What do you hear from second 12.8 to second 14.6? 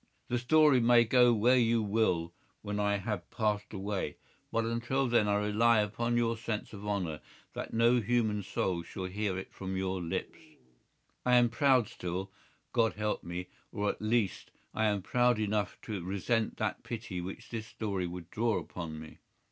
help me!—or, at least,